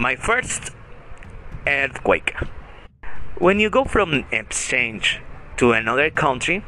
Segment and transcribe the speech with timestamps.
[0.00, 0.70] My first
[1.66, 2.32] earthquake.
[3.36, 5.20] When you go from exchange
[5.58, 6.64] to another country,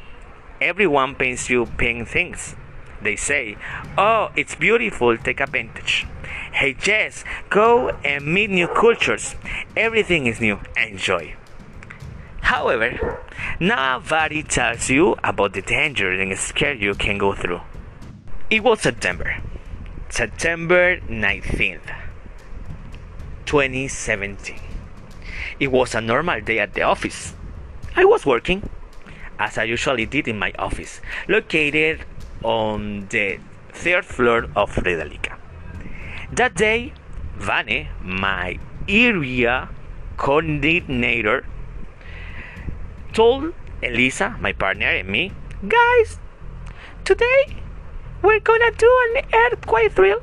[0.61, 2.55] everyone paints you pink things.
[3.01, 3.57] They say,
[3.97, 6.07] Oh, it's beautiful, take advantage.
[6.53, 9.35] Hey, Jess, go and meet new cultures.
[9.79, 11.35] Everything is new, enjoy.
[12.43, 13.25] However,
[13.59, 17.63] nobody tells you about the danger and scare you can go through.
[18.51, 19.39] It was September.
[20.11, 22.02] September 19th,
[23.53, 24.57] 2017.
[25.61, 27.35] It was a normal day at the office.
[27.95, 28.63] I was working,
[29.39, 32.07] as I usually did in my office, located
[32.43, 33.39] on the
[33.75, 35.37] third floor of Frederica.
[36.33, 36.95] That day,
[37.37, 39.69] Vane, my area
[40.17, 41.45] coordinator,
[43.13, 45.31] told Elisa, my partner, and me,
[45.69, 46.19] guys,
[47.05, 47.57] today
[48.23, 50.23] we're gonna do an earthquake drill.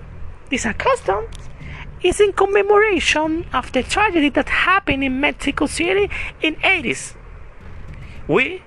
[0.50, 1.28] It's a custom.
[2.02, 6.10] It's in commemoration of the tragedy that happened in Mexico City
[6.42, 7.16] in 80s.
[8.28, 8.62] We,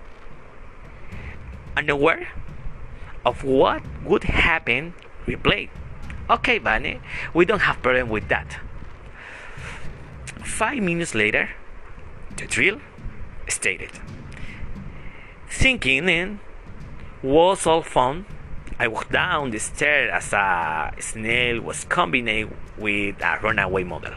[1.77, 2.28] unaware
[3.24, 4.94] of what would happen,
[5.27, 5.70] we played.
[6.28, 7.00] Okay, Bunny,
[7.33, 8.58] we don't have problem with that.
[10.44, 11.50] Five minutes later,
[12.36, 12.80] the drill
[13.48, 13.91] started.
[15.48, 16.41] Thinking in
[17.22, 18.27] was all fun.
[18.83, 24.14] I walked down the stairs as a snail was combined with a runaway model.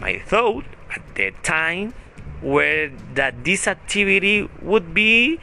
[0.00, 1.94] My thought at the time
[2.42, 5.38] were that this activity would be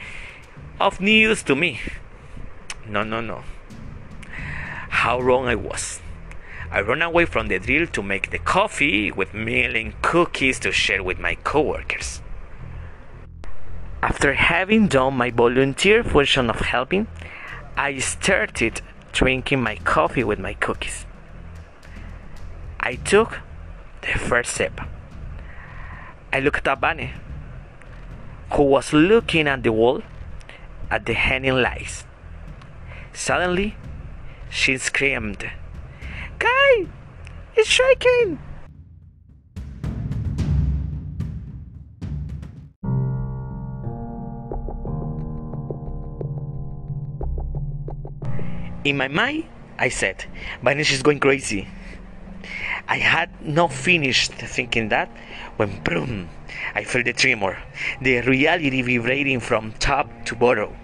[0.78, 1.80] of news to me.
[2.86, 3.42] No, no, no.
[4.90, 6.02] How wrong I was.
[6.70, 10.72] I ran away from the drill to make the coffee with milk and cookies to
[10.72, 12.20] share with my coworkers.
[14.02, 17.06] After having done my volunteer function of helping,
[17.76, 21.06] I started drinking my coffee with my cookies.
[22.78, 23.40] I took
[24.02, 24.80] the first sip.
[26.32, 27.12] I looked at Bunny,
[28.52, 30.02] who was looking at the wall
[30.90, 32.04] at the hanging lights.
[33.12, 33.76] Suddenly,
[34.50, 35.50] she screamed,
[36.38, 36.86] Guy,
[37.54, 38.38] it's shaking!
[48.84, 49.44] In my mind,
[49.78, 50.24] I said,
[50.62, 51.68] Vanish is going crazy.
[52.88, 55.08] I had not finished thinking that
[55.56, 56.28] when boom,
[56.74, 57.62] I felt the tremor,
[58.00, 60.76] the reality vibrating from top to bottom.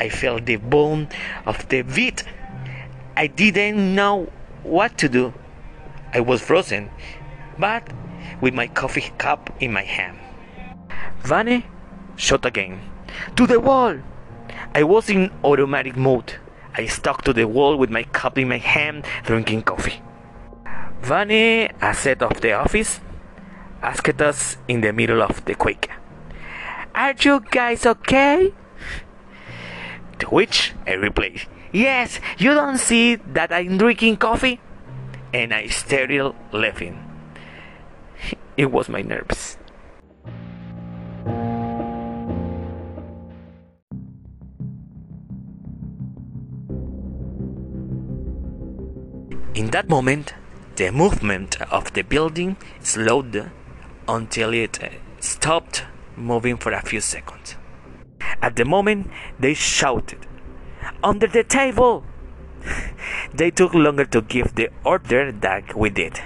[0.00, 1.08] I felt the bone
[1.46, 2.24] of the beat.
[3.16, 4.32] I didn't know
[4.64, 5.32] what to do.
[6.12, 6.90] I was frozen,
[7.56, 7.88] but
[8.40, 10.18] with my coffee cup in my hand.
[11.22, 11.62] Vane
[12.16, 12.80] shot again.
[13.36, 13.96] To the wall!
[14.74, 16.34] I was in automatic mode.
[16.74, 20.00] I stuck to the wall with my cup in my hand, drinking coffee.
[21.02, 23.00] Vane, as head of the office,
[23.82, 25.90] asked us in the middle of the quake,
[26.94, 28.52] Are you guys okay?
[30.18, 31.42] To which I replied,
[31.72, 34.60] Yes, you don't see that I'm drinking coffee?
[35.32, 36.98] And I started laughing.
[38.56, 39.56] It was my nerves.
[49.52, 50.32] In that moment,
[50.76, 53.50] the movement of the building slowed
[54.06, 54.78] until it
[55.18, 55.84] stopped
[56.16, 57.56] moving for a few seconds.
[58.40, 59.10] At the moment,
[59.40, 60.24] they shouted,
[61.02, 62.04] Under the table!
[63.34, 66.20] they took longer to give the order than we did.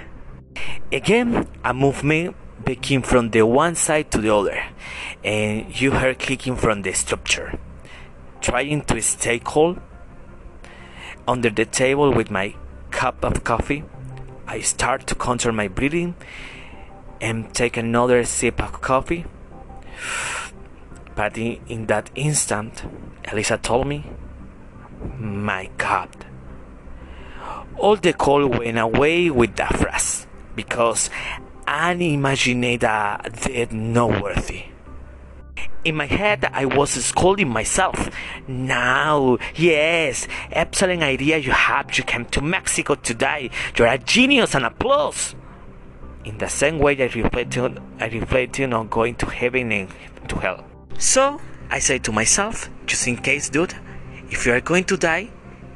[0.91, 4.63] Again, a movement began from the one side to the other,
[5.23, 7.57] and you heard clicking from the structure.
[8.39, 9.79] Trying to stay cool
[11.27, 12.53] under the table with my
[13.05, 13.83] cup of coffee,
[14.47, 16.15] I start to control my breathing
[17.21, 19.25] and take another sip of coffee.
[21.13, 22.83] But in, in that instant,
[23.31, 24.05] Elisa told me,
[25.19, 26.09] My God.
[27.77, 30.25] All the cold went away with that phrase
[30.55, 31.11] because
[31.67, 34.63] I imagined a dead not worthy.
[35.85, 38.09] In my head, I was scolding myself.
[38.47, 41.95] Now, yes, excellent idea you have.
[41.95, 43.51] You came to Mexico to die.
[43.77, 45.35] You're a genius and applause.
[46.23, 49.89] In the same way, I reflected, I reflected on going to heaven and
[50.27, 50.65] to hell.
[50.97, 51.39] So,
[51.69, 53.75] I say to myself, just in case, dude,
[54.31, 55.29] if you are going to die,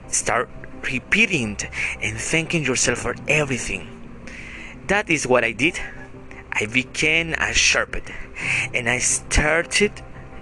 [0.07, 0.49] start
[0.91, 1.55] repeating
[2.01, 3.87] and thanking yourself for everything.
[4.87, 5.79] That is what I did.
[6.59, 8.03] I became a shepherd
[8.73, 9.91] and I started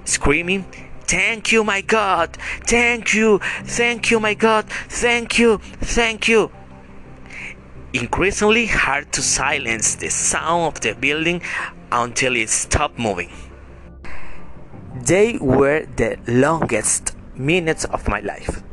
[0.06, 0.66] screaming,
[1.02, 2.38] Thank you, my God!
[2.66, 3.40] Thank you!
[3.64, 4.66] Thank you, my God!
[4.90, 5.60] Thank you!
[5.60, 6.52] Thank you!
[7.94, 11.42] increasingly hard to silence the sound of the building
[11.92, 13.31] until it stopped moving.
[15.06, 18.64] They were the longest minutes of my life.